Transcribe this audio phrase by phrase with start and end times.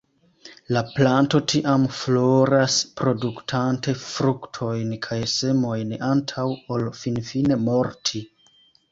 [0.75, 8.23] La planto tiam floras, produktante fruktojn kaj semojn antaŭ ol finfine morti.